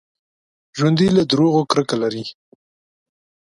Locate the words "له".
1.15-1.23